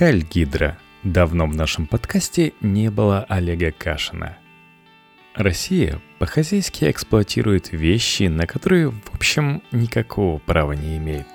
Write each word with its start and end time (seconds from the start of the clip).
Хайль 0.00 0.24
Гидра. 0.24 0.78
Давно 1.02 1.46
в 1.46 1.54
нашем 1.54 1.86
подкасте 1.86 2.54
не 2.62 2.90
было 2.90 3.26
Олега 3.28 3.70
Кашина. 3.70 4.38
Россия 5.34 6.00
по-хозяйски 6.18 6.90
эксплуатирует 6.90 7.72
вещи, 7.72 8.22
на 8.22 8.46
которые, 8.46 8.88
в 8.88 9.14
общем, 9.14 9.62
никакого 9.72 10.38
права 10.38 10.72
не 10.72 10.96
имеет. 10.96 11.26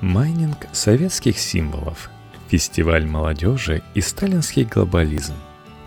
Майнинг 0.00 0.66
советских 0.72 1.38
символов, 1.38 2.10
фестиваль 2.48 3.06
молодежи 3.06 3.84
и 3.94 4.00
сталинский 4.00 4.64
глобализм. 4.64 5.34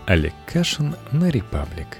Олег 0.06 0.32
Кашин 0.50 0.96
на 1.12 1.28
«Republic». 1.28 1.98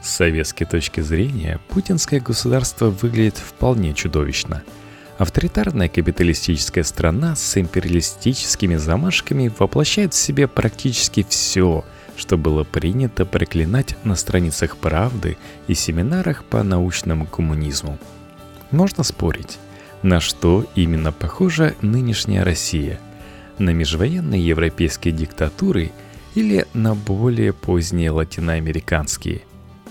С 0.00 0.10
советской 0.10 0.66
точки 0.66 1.00
зрения, 1.00 1.58
путинское 1.68 2.20
государство 2.20 2.90
выглядит 2.90 3.38
вполне 3.38 3.92
чудовищно– 3.92 4.62
Авторитарная 5.20 5.90
капиталистическая 5.90 6.82
страна 6.82 7.36
с 7.36 7.60
империалистическими 7.60 8.76
замашками 8.76 9.52
воплощает 9.58 10.14
в 10.14 10.16
себе 10.16 10.48
практически 10.48 11.26
все, 11.28 11.84
что 12.16 12.38
было 12.38 12.64
принято 12.64 13.26
проклинать 13.26 13.96
на 14.02 14.16
страницах 14.16 14.78
«Правды» 14.78 15.36
и 15.66 15.74
семинарах 15.74 16.42
по 16.44 16.62
научному 16.62 17.26
коммунизму. 17.26 17.98
Можно 18.70 19.04
спорить, 19.04 19.58
на 20.02 20.20
что 20.20 20.64
именно 20.74 21.12
похожа 21.12 21.74
нынешняя 21.82 22.42
Россия– 22.42 22.98
на 23.58 23.74
межвоенные 23.74 24.42
европейские 24.42 25.12
диктатуры 25.12 25.92
или 26.34 26.64
на 26.72 26.94
более 26.94 27.52
поздние 27.52 28.10
латиноамериканские. 28.10 29.42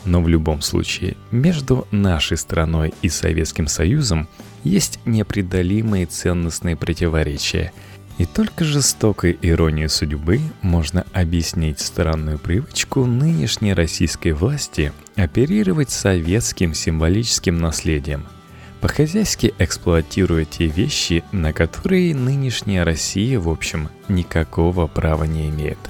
Но 0.05 0.23
в 0.23 0.27
любом 0.27 0.63
случае, 0.63 1.17
между 1.30 1.88
нашей 1.91 2.38
страной 2.38 2.95
и 3.03 3.09
Советским 3.09 3.67
Союзом 3.67 4.27
есть 4.63 4.99
непреодолимые 5.05 6.05
ценностные 6.05 6.75
противоречия. 6.75 7.71
И 8.17 8.25
только 8.25 8.65
жестокой 8.65 9.37
иронией 9.41 9.87
судьбы 9.87 10.41
можно 10.61 11.05
объяснить 11.13 11.79
странную 11.79 12.37
привычку 12.37 13.05
нынешней 13.05 13.73
российской 13.73 14.33
власти 14.33 14.91
оперировать 15.16 15.89
советским 15.89 16.73
символическим 16.73 17.57
наследием– 17.57 18.25
по-хозяйски 18.81 19.53
эксплуатируя 19.59 20.45
те 20.45 20.67
вещи, 20.67 21.25
на 21.33 21.51
которые 21.51 22.16
нынешняя 22.16 22.85
Россия, 22.85 23.38
в 23.38 23.49
общем, 23.49 23.89
никакого 24.07 24.88
права 24.88 25.25
не 25.25 25.49
имеет– 25.49 25.79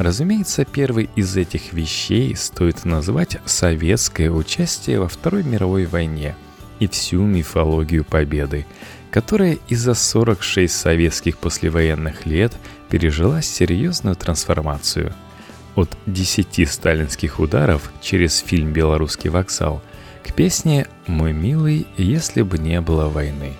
Разумеется, 0.00 0.64
первый 0.64 1.10
из 1.14 1.36
этих 1.36 1.74
вещей 1.74 2.34
стоит 2.34 2.86
назвать 2.86 3.36
советское 3.44 4.30
участие 4.30 4.98
во 4.98 5.08
Второй 5.08 5.42
мировой 5.42 5.84
войне 5.84 6.36
и 6.80 6.88
всю 6.88 7.22
мифологию 7.22 8.04
победы, 8.04 8.66
которая 9.10 9.58
из-за 9.68 9.94
46 9.94 10.74
советских 10.74 11.38
послевоенных 11.38 12.26
лет 12.26 12.52
пережила 12.88 13.42
серьезную 13.42 14.16
трансформацию. 14.16 15.14
От 15.76 15.96
10 16.06 16.68
сталинских 16.68 17.38
ударов 17.38 17.92
через 18.00 18.38
фильм 18.38 18.72
«Белорусский 18.72 19.30
вокзал» 19.30 19.80
к 20.26 20.34
песне 20.34 20.88
«Мой 21.06 21.32
милый, 21.32 21.86
если 21.96 22.42
бы 22.42 22.58
не 22.58 22.80
было 22.80 23.08
войны». 23.08 23.52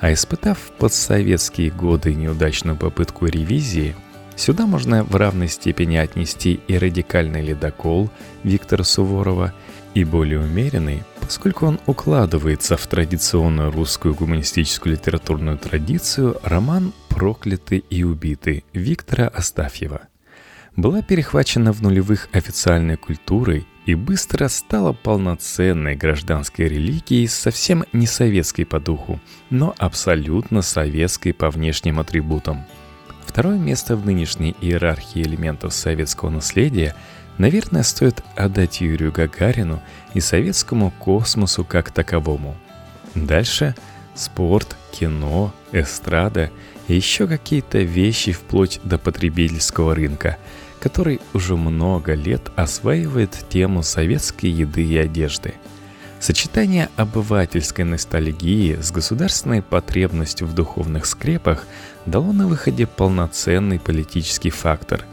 А 0.00 0.12
испытав 0.12 0.58
в 0.58 0.72
подсоветские 0.72 1.70
годы 1.70 2.14
неудачную 2.14 2.76
попытку 2.76 3.26
ревизии– 3.26 3.94
Сюда 4.38 4.66
можно 4.66 5.02
в 5.02 5.16
равной 5.16 5.48
степени 5.48 5.96
отнести 5.96 6.60
и 6.68 6.78
радикальный 6.78 7.42
ледокол 7.42 8.08
Виктора 8.44 8.84
Суворова, 8.84 9.52
и 9.94 10.04
более 10.04 10.38
умеренный, 10.38 11.02
поскольку 11.28 11.66
он 11.66 11.78
укладывается 11.84 12.78
в 12.78 12.86
традиционную 12.86 13.70
русскую 13.70 14.14
гуманистическую 14.14 14.94
литературную 14.94 15.58
традицию 15.58 16.38
роман 16.42 16.94
«Проклятый 17.10 17.84
и 17.90 18.02
убитый» 18.02 18.64
Виктора 18.72 19.28
Астафьева. 19.28 20.08
Была 20.74 21.02
перехвачена 21.02 21.74
в 21.74 21.82
нулевых 21.82 22.30
официальной 22.32 22.96
культурой 22.96 23.66
и 23.84 23.94
быстро 23.94 24.48
стала 24.48 24.94
полноценной 24.94 25.96
гражданской 25.96 26.66
религией 26.66 27.26
совсем 27.26 27.84
не 27.92 28.06
советской 28.06 28.64
по 28.64 28.80
духу, 28.80 29.20
но 29.50 29.74
абсолютно 29.76 30.62
советской 30.62 31.34
по 31.34 31.50
внешним 31.50 32.00
атрибутам– 32.00 32.64
Второе 33.28 33.58
место 33.58 33.94
в 33.94 34.06
нынешней 34.06 34.56
иерархии 34.60 35.22
элементов 35.22 35.74
советского 35.74 36.30
наследия, 36.30 36.96
наверное, 37.38 37.82
стоит 37.82 38.22
отдать 38.36 38.80
Юрию 38.80 39.12
Гагарину 39.12 39.82
и 40.14 40.20
советскому 40.20 40.92
космосу 40.98 41.64
как 41.64 41.90
таковому. 41.90 42.56
Дальше 43.14 43.74
спорт, 44.14 44.76
кино, 44.92 45.54
эстрада 45.72 46.50
и 46.88 46.94
еще 46.94 47.26
какие-то 47.26 47.78
вещи 47.78 48.32
вплоть 48.32 48.80
до 48.84 48.98
потребительского 48.98 49.94
рынка, 49.94 50.36
который 50.80 51.20
уже 51.32 51.56
много 51.56 52.14
лет 52.14 52.42
осваивает 52.56 53.36
тему 53.48 53.82
советской 53.82 54.50
еды 54.50 54.84
и 54.84 54.96
одежды– 54.96 55.54
Сочетание 56.20 56.88
обывательской 56.96 57.84
ностальгии 57.84 58.76
с 58.80 58.90
государственной 58.90 59.62
потребностью 59.62 60.48
в 60.48 60.54
духовных 60.54 61.06
скрепах 61.06 61.64
дало 62.06 62.32
на 62.32 62.48
выходе 62.48 62.86
полноценный 62.86 63.78
политический 63.78 64.50
фактор. 64.50 65.04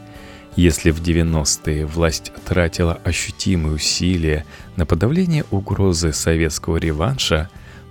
Если 0.56 0.92
в 0.92 1.02
90-е 1.02 1.86
власть 1.86 2.32
тратила 2.46 3.00
ощутимые 3.04 3.76
усилия 3.76 4.46
на 4.78 4.86
подавление 4.86 5.44
угрозы 5.52 6.14
советского 6.14 6.78
реванша, 6.78 7.50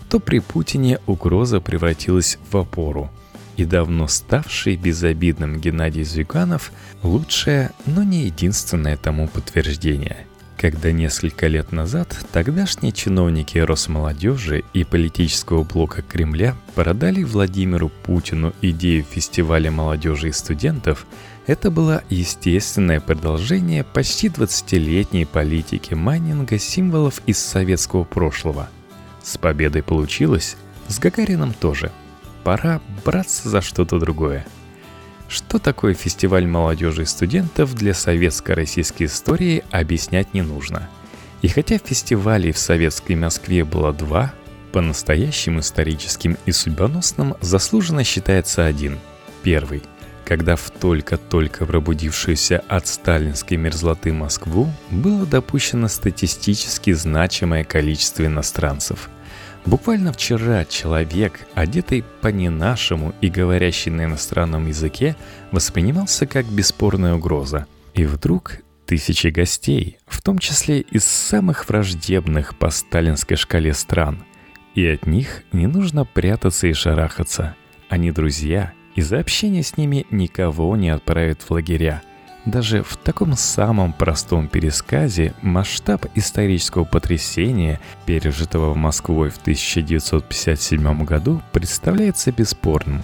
то 0.09 0.19
при 0.19 0.39
Путине 0.39 0.99
угроза 1.07 1.61
превратилась 1.61 2.39
в 2.51 2.57
опору. 2.57 3.11
И 3.57 3.65
давно 3.65 4.09
ставший 4.09 4.77
безобидным 4.77 5.61
Геннадий 5.61 6.05
Зюганов– 6.05 6.73
лучшее, 7.03 7.71
но 7.87 8.03
не 8.03 8.25
единственное 8.25 8.97
тому 8.97 9.29
подтверждение– 9.29 10.27
когда 10.57 10.93
несколько 10.93 11.47
лет 11.47 11.73
назад 11.73 12.17
тогдашние 12.33 12.91
чиновники 12.91 13.59
Росмолодежи 13.59 14.65
и 14.73 14.85
политического 14.85 15.63
блока 15.63 16.01
Кремля 16.01 16.57
продали 16.75 17.23
Владимиру 17.23 17.91
Путину 17.91 18.55
идею 18.63 19.05
фестиваля 19.05 19.71
молодежи 19.71 20.31
и 20.31 20.33
студентов, 20.33 21.07
это 21.47 21.71
было 21.71 22.03
естественное 22.09 23.01
продолжение 23.01 23.85
почти 23.85 24.29
20-летней 24.29 25.25
политики 25.25 25.95
майнинга 25.95 26.59
символов 26.59 27.21
из 27.27 27.39
советского 27.39 28.05
прошлого. 28.05 28.69
С 29.23 29.37
победой 29.39 29.83
получилось, 29.83 30.57
с 30.89 30.99
Гагарином 30.99 31.53
тоже. 31.53 31.91
Пора 32.45 32.81
браться 33.05 33.49
за 33.49 33.61
что-то 33.61 33.99
другое– 33.99 34.47
что 35.35 35.59
такое 35.59 35.95
фестиваль 35.95 36.47
молодежи 36.47 37.03
и 37.03 37.07
студентов 37.07 37.75
для 37.75 37.95
советско-российской 37.95 39.05
истории 39.05 39.65
объяснять 39.71 40.33
не 40.35 40.43
нужно. 40.43 40.89
И 41.43 41.49
хотя 41.49 41.79
фестивалей 41.79 42.53
в 42.53 42.59
советской 42.59 43.17
Москве 43.17 43.65
было 43.65 43.93
два, 43.93 44.33
по-настоящему 44.73 45.61
историческим 45.61 46.37
и 46.47 46.53
судьбоносным 46.53 47.35
заслуженно 47.41 48.05
считается 48.05 48.65
один. 48.65 48.99
Первый– 49.43 49.83
когда 50.25 50.57
в 50.57 50.71
только-только 50.71 51.67
пробудившуюся 51.67 52.63
от 52.69 52.87
сталинской 52.87 53.57
мерзлоты 53.57 54.13
Москву 54.13 54.71
было 54.91 55.27
допущено 55.27 55.89
статистически 55.89 56.93
значимое 56.93 57.65
количество 57.65 58.25
иностранцев– 58.25 59.09
Буквально 59.67 60.13
вчера 60.13 60.67
человек, 60.67 61.41
одетый 61.55 62.05
по-не-нашему 62.21 63.15
и 63.23 63.31
говорящий 63.31 63.91
на 63.91 64.05
иностранном 64.05 64.67
языке, 64.67 65.17
воспринимался 65.53 66.27
как 66.27 66.45
бесспорная 66.47 67.15
угроза. 67.15 67.67
И 67.95 68.05
вдруг 68.05 68.59
тысячи 68.85 69.29
гостей, 69.29 69.99
в 70.07 70.21
том 70.21 70.39
числе 70.39 70.81
из 70.81 71.05
самых 71.05 71.67
враждебных 71.69 72.59
по 72.59 72.69
сталинской 72.69 73.39
шкале 73.39 73.73
стран. 73.73 74.25
И 74.75 74.87
от 74.87 75.07
них 75.07 75.45
не 75.53 75.67
нужно 75.67 76.05
прятаться 76.05 76.67
и 76.67 76.75
шарахаться. 76.75 77.57
Они 77.89 78.11
друзья, 78.11 78.73
и 78.95 79.03
за 79.03 79.19
общение 79.19 79.63
с 79.63 79.77
ними 79.77 80.07
никого 80.11 80.77
не 80.77 80.91
отправят 80.91 81.43
в 81.43 81.51
лагеря– 81.51 82.03
даже 82.45 82.83
в 82.83 82.99
таком 82.99 83.37
самом 83.37 83.95
простом 83.95 84.49
пересказе 84.49 85.33
масштаб 85.41 86.07
исторического 86.15 86.85
потрясения, 86.85 87.81
пережитого 88.05 88.75
в 88.75 88.77
Москвой 88.77 89.31
в 89.31 89.39
1957 89.39 91.05
году, 91.05 91.41
представляется 91.53 92.33
бесспорным. 92.33 93.03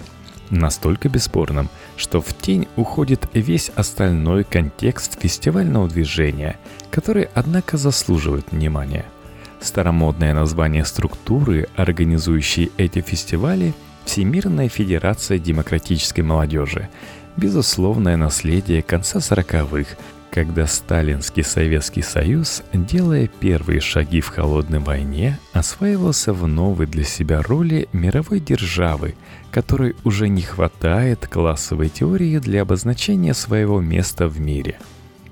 Настолько 0.51 1.09
бесспорным, 1.09 1.69
что 1.97 2.21
в 2.21 2.37
тень 2.37 2.67
уходит 2.75 3.29
весь 3.33 3.69
остальной 3.69 4.43
контекст 4.43 5.19
фестивального 5.19 5.87
движения, 5.87 6.57
который, 6.91 7.29
однако, 7.33 7.77
заслуживает 7.77 8.51
внимания. 8.51 9.05
Старомодное 9.59 10.33
название 10.33 10.85
структуры, 10.85 11.67
организующей 11.75 12.71
эти 12.77 13.01
фестивали– 13.01 13.73
Всемирная 14.05 14.69
Федерация 14.69 15.37
Демократической 15.39 16.21
Молодежи– 16.21 16.89
безусловное 17.37 18.17
наследие 18.17 18.81
конца 18.81 19.19
40-х, 19.19 19.95
когда 20.31 20.65
Сталинский 20.65 21.43
Советский 21.43 22.01
Союз, 22.01 22.63
делая 22.73 23.27
первые 23.27 23.81
шаги 23.81 24.21
в 24.21 24.29
холодной 24.29 24.79
войне, 24.79 25.39
осваивался 25.51 26.33
в 26.33 26.47
новой 26.47 26.87
для 26.87 27.03
себя 27.03 27.41
роли 27.41 27.89
мировой 27.91 28.39
державы, 28.39 29.15
которой 29.51 29.95
уже 30.03 30.29
не 30.29 30.41
хватает 30.41 31.27
классовой 31.27 31.89
теории 31.89 32.39
для 32.39 32.61
обозначения 32.61 33.33
своего 33.33 33.81
места 33.81 34.27
в 34.27 34.39
мире. 34.39 34.79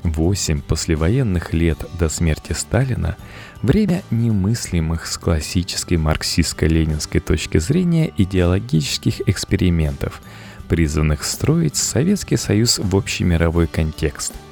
Восемь 0.04 0.62
послевоенных 0.62 1.54
лет 1.54 1.80
до 2.00 2.10
смерти 2.10 2.54
Сталина– 2.54 3.18
время 3.62 4.04
немыслимых 4.12 5.06
с 5.06 5.18
классической 5.18 5.98
марксистско-ленинской 5.98 7.19
точки 7.19 7.57
зрения 7.57 8.12
идеологических 8.18 9.28
экспериментов, 9.28 10.22
призванных 10.69 11.24
строить 11.24 11.75
Советский 11.75 12.38
Союз 12.38 12.80
в 12.80 12.96
общемировой 12.96 13.68
контекст– 13.68 14.34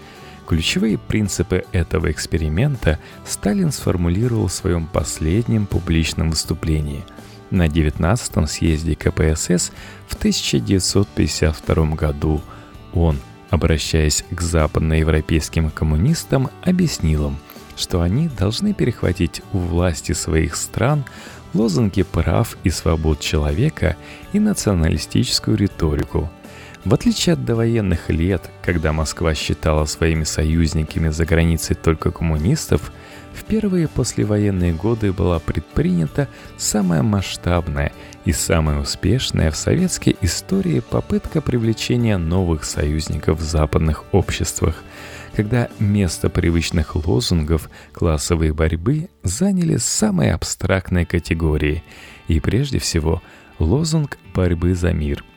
Ключевые 0.47 0.97
принципы 0.97 1.65
этого 1.73 2.09
эксперимента 2.09 2.99
Сталин 3.25 3.73
сформулировал 3.73 4.47
в 4.47 4.53
своем 4.53 4.87
последнем 4.87 5.65
публичном 5.65 6.29
выступлении 6.29 7.03
на 7.49 7.67
19-м 7.67 8.47
съезде 8.47 8.95
КПСС 8.95 9.73
в 10.07 10.15
1952 10.15 11.95
году. 11.95 12.41
Он, 12.93 13.19
обращаясь 13.49 14.23
к 14.29 14.41
западноевропейским 14.41 15.69
коммунистам, 15.69 16.49
объяснил 16.63 17.27
им, 17.27 17.37
что 17.75 18.01
они 18.01 18.27
должны 18.27 18.73
перехватить 18.73 19.41
у 19.53 19.57
власти 19.57 20.11
своих 20.11 20.55
стран 20.55 21.05
лозунги 21.53 22.03
прав 22.03 22.57
и 22.63 22.69
свобод 22.69 23.19
человека 23.19 23.95
и 24.33 24.39
националистическую 24.39 25.57
риторику– 25.57 26.29
в 26.87 26.93
отличие 26.93 27.33
от 27.33 27.43
довоенных 27.43 28.09
лет, 28.09 28.49
когда 28.63 28.93
Москва 28.93 29.35
считала 29.35 29.83
своими 29.83 30.23
союзниками 30.23 31.09
за 31.09 31.25
границей 31.25 31.75
только 31.75 32.11
коммунистов, 32.11 32.93
в 33.33 33.43
первые 33.43 33.89
послевоенные 33.89 34.73
годы 34.73 35.11
была 35.11 35.39
предпринята 35.39 36.29
самая 36.55 37.03
масштабная 37.03 37.91
и 38.23 38.31
самая 38.31 38.79
успешная 38.79 39.51
в 39.51 39.57
советской 39.57 40.15
истории 40.21 40.79
попытка 40.79 41.41
привлечения 41.41 42.17
новых 42.17 42.63
союзников 42.63 43.39
в 43.39 43.43
западных 43.43 44.05
обществах, 44.13 44.81
когда 45.35 45.67
место 45.79 46.29
привычных 46.29 46.95
лозунгов 46.95 47.69
классовой 47.91 48.51
борьбы 48.51 49.09
заняли 49.23 49.75
самые 49.75 50.33
абстрактные 50.33 51.05
категории, 51.05 51.83
и 52.29 52.39
прежде 52.39 52.79
всего 52.79 53.21
лозунг 53.59 54.17
борьбы 54.33 54.73
за 54.73 54.93
мир– 54.93 55.25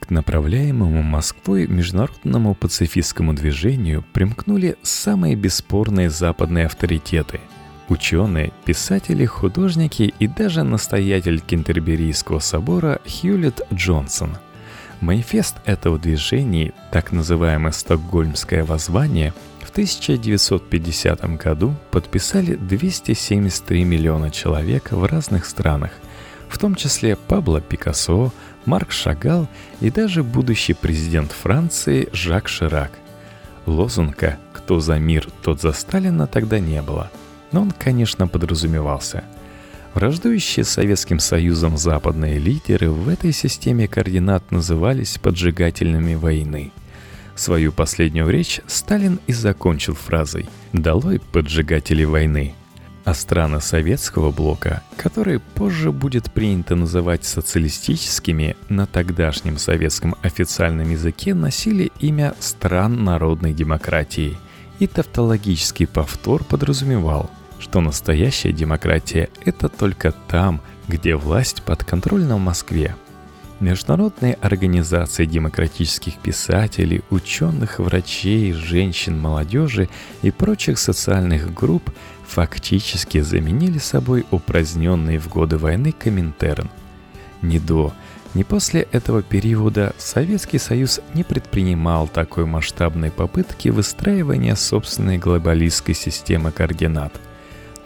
к 0.00 0.10
направляемому 0.10 1.02
Москвой 1.02 1.66
международному 1.66 2.54
пацифистскому 2.54 3.34
движению 3.34 4.04
примкнули 4.12 4.76
самые 4.82 5.36
бесспорные 5.36 6.10
западные 6.10 6.66
авторитеты– 6.66 7.40
ученые, 7.88 8.52
писатели, 8.64 9.24
художники 9.24 10.14
и 10.18 10.26
даже 10.26 10.62
настоятель 10.62 11.40
Кентерберийского 11.40 12.38
собора 12.38 13.00
Хьюлит 13.06 13.60
Джонсон. 13.72 14.38
Манифест 15.00 15.56
этого 15.66 15.98
движения, 15.98 16.72
так 16.90 17.12
называемое 17.12 17.72
«Стокгольмское 17.72 18.64
воззвание», 18.64 19.34
в 19.60 19.70
1950 19.70 21.36
году 21.36 21.74
подписали 21.90 22.54
273 22.54 23.84
миллиона 23.84 24.30
человек 24.30 24.92
в 24.92 25.04
разных 25.04 25.44
странах, 25.44 25.90
в 26.48 26.58
том 26.58 26.76
числе 26.76 27.16
Пабло 27.16 27.60
Пикассо, 27.60 28.32
Марк 28.66 28.90
Шагал 28.90 29.48
и 29.80 29.90
даже 29.90 30.22
будущий 30.22 30.74
президент 30.74 31.32
Франции 31.32 32.08
Жак 32.12 32.48
Ширак. 32.48 32.90
Лозунга 33.64 34.38
«Кто 34.52 34.80
за 34.80 34.98
мир, 34.98 35.28
тот 35.42 35.60
за 35.60 35.72
Сталина» 35.72 36.26
тогда 36.26 36.58
не 36.58 36.82
было, 36.82 37.10
но 37.52 37.62
он, 37.62 37.70
конечно, 37.70 38.28
подразумевался. 38.28 39.24
Враждующие 39.94 40.64
с 40.64 40.70
Советским 40.70 41.20
Союзом 41.20 41.78
западные 41.78 42.38
лидеры 42.38 42.90
в 42.90 43.08
этой 43.08 43.32
системе 43.32 43.88
координат 43.88 44.50
назывались 44.50 45.18
поджигательными 45.18 46.14
войны. 46.14 46.72
Свою 47.34 47.72
последнюю 47.72 48.28
речь 48.28 48.60
Сталин 48.66 49.20
и 49.26 49.32
закончил 49.32 49.94
фразой 49.94 50.48
«Долой 50.72 51.20
поджигатели 51.20 52.04
войны», 52.04 52.54
а 53.06 53.14
страны 53.14 53.60
советского 53.60 54.32
блока, 54.32 54.82
которые 54.96 55.38
позже 55.38 55.92
будет 55.92 56.32
принято 56.32 56.74
называть 56.74 57.24
социалистическими, 57.24 58.56
на 58.68 58.86
тогдашнем 58.86 59.58
советском 59.58 60.16
официальном 60.22 60.90
языке 60.90 61.32
носили 61.32 61.92
имя 62.00 62.34
стран 62.40 63.04
народной 63.04 63.54
демократии. 63.54 64.36
И 64.80 64.88
тавтологический 64.88 65.86
повтор 65.86 66.42
подразумевал, 66.42 67.30
что 67.60 67.80
настоящая 67.80 68.50
демократия– 68.50 69.30
это 69.44 69.68
только 69.68 70.12
там, 70.26 70.60
где 70.88 71.14
власть 71.14 71.62
подконтрольна 71.62 72.34
в 72.34 72.40
Москве. 72.40 72.96
Международные 73.60 74.34
организации 74.34 75.24
демократических 75.24 76.18
писателей, 76.18 77.02
ученых, 77.10 77.78
врачей, 77.78 78.52
женщин, 78.52 79.18
молодежи 79.18 79.88
и 80.22 80.30
прочих 80.30 80.78
социальных 80.78 81.54
групп– 81.54 81.90
фактически 82.26 83.20
заменили 83.20 83.78
собой 83.78 84.26
упраздненный 84.30 85.18
в 85.18 85.28
годы 85.28 85.58
войны 85.58 85.92
Коминтерн. 85.92 86.68
Ни 87.42 87.58
до, 87.58 87.92
ни 88.34 88.42
после 88.42 88.82
этого 88.92 89.22
периода 89.22 89.94
Советский 89.98 90.58
Союз 90.58 91.00
не 91.14 91.22
предпринимал 91.22 92.08
такой 92.08 92.44
масштабной 92.44 93.10
попытки 93.10 93.68
выстраивания 93.68 94.54
собственной 94.54 95.18
глобалистской 95.18 95.94
системы 95.94 96.50
координат. 96.50 97.12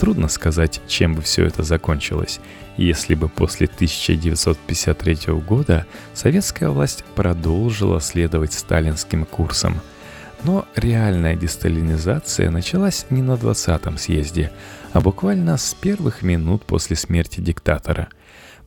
Трудно 0.00 0.28
сказать, 0.28 0.80
чем 0.88 1.14
бы 1.14 1.22
все 1.22 1.44
это 1.44 1.62
закончилось, 1.62 2.40
если 2.76 3.14
бы 3.14 3.28
после 3.28 3.66
1953 3.66 5.34
года 5.46 5.86
советская 6.14 6.70
власть 6.70 7.04
продолжила 7.14 8.00
следовать 8.00 8.54
сталинским 8.54 9.24
курсом– 9.24 9.80
но 10.44 10.66
реальная 10.74 11.36
десталинизация 11.36 12.50
началась 12.50 13.06
не 13.10 13.22
на 13.22 13.32
20-м 13.32 13.98
съезде, 13.98 14.50
а 14.92 15.00
буквально 15.00 15.56
с 15.56 15.74
первых 15.74 16.22
минут 16.22 16.64
после 16.64 16.96
смерти 16.96 17.40
диктатора. 17.40 18.08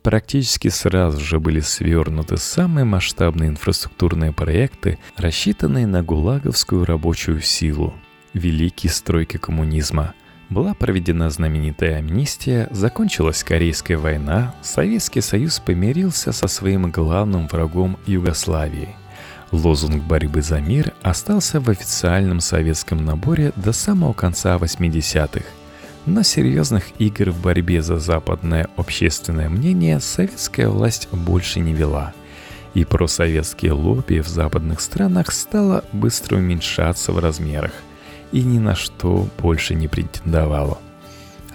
Практически 0.01 0.67
сразу 0.67 1.19
же 1.19 1.39
были 1.39 1.61
свернуты 1.61 2.37
самые 2.37 2.83
масштабные 2.83 3.49
инфраструктурные 3.49 4.33
проекты, 4.33 4.99
рассчитанные 5.15 5.87
на 5.87 6.03
гулаговскую 6.03 6.85
рабочую 6.85 7.41
силу. 7.41 7.93
Великие 8.33 8.91
стройки 8.91 9.37
коммунизма. 9.37 10.13
Была 10.53 10.75
проведена 10.75 11.31
знаменитая 11.31 11.97
амнистия, 11.97 12.67
закончилась 12.69 13.43
Корейская 13.43 13.97
война, 13.97 14.53
Советский 14.61 15.21
Союз 15.21 15.59
помирился 15.59 16.31
со 16.31 16.47
своим 16.47 16.91
главным 16.91 17.47
врагом 17.47 17.97
Югославией– 18.05 18.89
Лозунг 19.51 20.03
борьбы 20.03 20.41
за 20.41 20.59
мир 20.59 20.93
остался 21.03 21.59
в 21.59 21.69
официальном 21.69 22.39
советском 22.39 23.05
наборе 23.05 23.51
до 23.55 23.71
самого 23.71 24.13
конца 24.13 24.57
80-х. 24.57 25.45
Но 26.07 26.23
серьезных 26.23 26.85
игр 26.99 27.29
в 27.29 27.39
борьбе 27.39 27.83
за 27.83 27.97
западное 27.97 28.67
общественное 28.77 29.49
мнение 29.49 29.99
советская 29.99 30.69
власть 30.69 31.07
больше 31.11 31.59
не 31.59 31.73
вела. 31.73 32.13
И 32.73 32.83
просоветские 32.83 33.73
лобби 33.73 34.21
в 34.21 34.27
западных 34.27 34.81
странах 34.81 35.31
стало 35.31 35.83
быстро 35.93 36.37
уменьшаться 36.37 37.11
в 37.11 37.19
размерах 37.19 37.73
и 38.33 38.41
ни 38.43 38.59
на 38.59 38.75
что 38.75 39.29
больше 39.37 39.75
не 39.75 39.87
претендовало. 39.87 40.79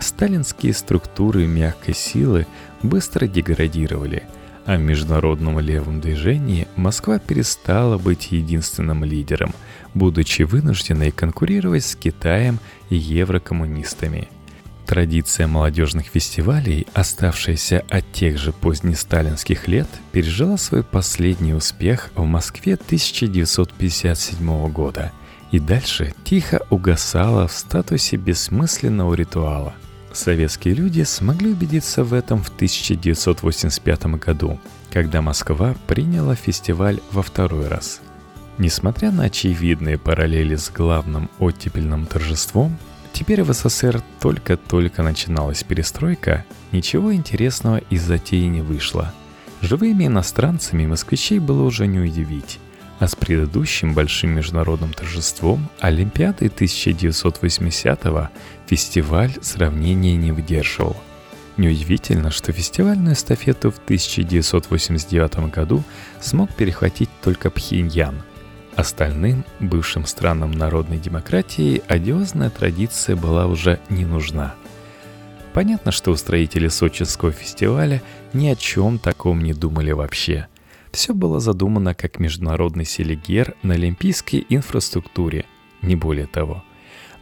Сталинские 0.01 0.73
структуры 0.73 1.47
мягкой 1.47 1.95
силы 1.95 2.47
быстро 2.83 3.27
деградировали– 3.27 4.23
а 4.69 4.77
в 4.77 4.81
международном 4.81 5.61
левом 5.61 6.03
движении 6.03 6.69
Москва 6.77 7.19
перестала 7.19 7.97
быть 7.97 8.33
единственным 8.33 9.03
лидером, 9.03 9.55
будучи 9.95 10.43
вынужденной 10.43 11.11
конкурировать 11.11 11.87
с 11.87 11.97
Китаем 11.97 12.59
и 12.91 12.97
еврокоммунистами. 12.97 14.29
Традиция 14.85 15.47
молодежных 15.47 16.09
фестивалей, 16.09 16.87
оставшаяся 16.93 17.83
от 17.89 18.13
тех 18.13 18.37
же 18.37 18.53
позднесталинских 18.53 19.69
лет, 19.69 19.89
пережила 20.13 20.59
свой 20.59 20.85
последний 20.85 21.55
успех 21.55 22.11
в 22.15 22.27
Москве 22.27 22.75
1957 22.75 24.71
года 24.71 25.13
и 25.51 25.59
дальше 25.59 26.15
тихо 26.25 26.61
угасала 26.71 27.49
в 27.49 27.53
статусе 27.53 28.17
бессмысленного 28.17 29.15
ритуала– 29.15 29.75
Советские 30.13 30.75
люди 30.75 31.03
смогли 31.03 31.53
убедиться 31.53 32.03
в 32.03 32.15
этом 32.15 32.43
в 32.43 32.49
1985 32.49 34.07
году, 34.17 34.59
когда 34.91 35.23
Москва 35.23 35.77
приняла 35.87 36.35
фестиваль 36.35 37.01
во 37.13 37.23
второй 37.23 37.69
раз. 37.69 38.01
Несмотря 38.57 39.13
на 39.13 39.25
очевидные 39.25 39.99
параллели 39.99 40.57
с 40.57 40.71
главным 40.71 41.31
оттепельным 41.39 42.07
торжеством, 42.07 42.77
теперь 43.13 43.43
в 43.43 43.53
СССР 43.53 44.03
только-только 44.19 45.03
начиналась 45.03 45.63
перестройка, 45.63 46.45
ничего 46.73 47.15
интересного 47.15 47.79
из 47.91 48.03
затеи 48.03 48.47
не 48.47 48.63
вышло. 48.63 49.15
Живыми 49.61 50.07
иностранцами 50.07 50.87
москвичей 50.87 51.39
было 51.39 51.63
уже 51.63 51.87
не 51.87 52.01
удивить. 52.01 52.59
А 52.99 53.07
с 53.07 53.15
предыдущим 53.15 53.95
большим 53.95 54.31
международным 54.31 54.93
торжеством 54.93 55.69
Олимпиады 55.79 56.47
1980-го 56.47 58.29
фестиваль 58.67 59.33
сравнения 59.41 60.17
не 60.17 60.33
выдерживал. 60.33 60.97
Неудивительно, 61.57 62.31
что 62.31 62.53
фестивальную 62.53 63.15
эстафету 63.15 63.71
в 63.71 63.79
1989 63.79 65.51
году 65.51 65.83
смог 66.21 66.53
перехватить 66.55 67.11
только 67.23 67.51
Пхеньян. 67.51 68.23
Остальным, 68.77 69.45
бывшим 69.59 70.07
странам 70.07 70.53
народной 70.53 70.99
демократии, 70.99 71.83
одиозная 71.89 72.51
традиция 72.51 73.17
была 73.17 73.47
уже 73.47 73.81
не 73.89 74.05
нужна. 74.05 74.55
Понятно, 75.53 75.91
что 75.91 76.13
устроители 76.13 76.69
сочинского 76.69 77.33
фестиваля 77.33 78.03
ни 78.33 78.47
о 78.47 78.55
чем 78.55 79.01
таком 79.01 79.43
не 79.43 79.53
думали 79.53 79.91
вообще. 79.91 80.47
Все 80.99 81.15
было 81.15 81.39
задумано 81.39 81.95
как 81.95 82.19
международный 82.19 82.85
селигер 82.85 83.55
на 83.63 83.75
олимпийской 83.75 84.45
инфраструктуре, 84.49 85.45
не 85.81 85.95
более 85.95 86.27
того. 86.27 86.65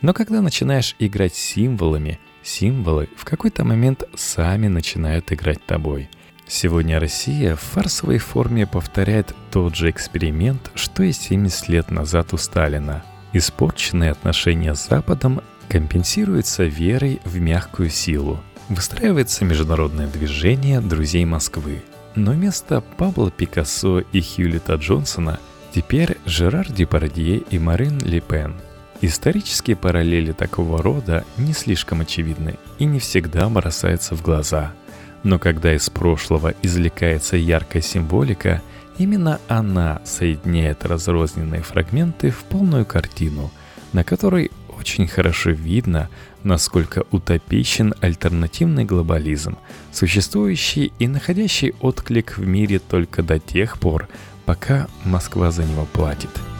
Но 0.00 0.14
когда 0.14 0.40
начинаешь 0.40 0.96
играть 0.98 1.34
символами, 1.34 2.18
символы 2.42 3.10
в 3.18 3.26
какой-то 3.26 3.64
момент 3.64 4.04
сами 4.14 4.68
начинают 4.68 5.30
играть 5.30 5.62
тобой. 5.66 6.08
Сегодня 6.46 6.98
Россия 6.98 7.54
в 7.54 7.60
фарсовой 7.60 8.16
форме 8.16 8.66
повторяет 8.66 9.34
тот 9.50 9.76
же 9.76 9.90
эксперимент, 9.90 10.70
что 10.74 11.02
и 11.02 11.12
70 11.12 11.68
лет 11.68 11.90
назад 11.90 12.32
у 12.32 12.38
Сталина. 12.38 13.04
Испорченные 13.34 14.12
отношения 14.12 14.74
с 14.74 14.88
Западом 14.88 15.42
компенсируются 15.68 16.64
верой 16.64 17.20
в 17.26 17.38
мягкую 17.38 17.90
силу. 17.90 18.40
Выстраивается 18.70 19.44
международное 19.44 20.06
движение 20.06 20.80
друзей 20.80 21.26
Москвы. 21.26 21.82
Но 22.16 22.32
вместо 22.32 22.80
Пабло 22.80 23.30
Пикассо 23.30 24.00
и 24.00 24.20
Хьюлита 24.20 24.74
Джонсона 24.74 25.38
теперь 25.72 26.18
Жерар 26.24 26.66
Депардье 26.68 27.36
и 27.38 27.58
Марин 27.58 27.98
Ле 28.00 28.20
Пен– 28.20 28.56
Исторические 29.02 29.76
параллели 29.76 30.32
такого 30.32 30.82
рода 30.82 31.24
не 31.36 31.52
слишком 31.52 32.00
очевидны 32.00 32.54
и 32.78 32.86
не 32.86 32.98
всегда 32.98 33.48
бросаются 33.48 34.16
в 34.16 34.22
глаза. 34.22 34.72
Но 35.22 35.38
когда 35.38 35.74
из 35.74 35.90
прошлого 35.90 36.54
извлекается 36.62 37.36
яркая 37.36 37.82
символика, 37.82 38.62
именно 38.96 39.38
она 39.48 40.00
соединяет 40.04 40.86
разрозненные 40.86 41.62
фрагменты 41.62 42.30
в 42.30 42.44
полную 42.44 42.86
картину, 42.86 43.50
на 43.92 44.02
которой 44.02 44.50
очень 44.78 45.06
хорошо 45.06 45.50
видно, 45.50 46.08
насколько 46.42 47.04
утопичен 47.10 47.94
альтернативный 48.00 48.84
глобализм, 48.84 49.56
существующий 49.92 50.92
и 50.98 51.08
находящий 51.08 51.74
отклик 51.80 52.38
в 52.38 52.46
мире 52.46 52.78
только 52.78 53.22
до 53.22 53.38
тех 53.38 53.78
пор, 53.78 54.08
пока 54.44 54.86
Москва 55.04 55.50
за 55.50 55.64
него 55.64 55.86
платит– 55.92 56.30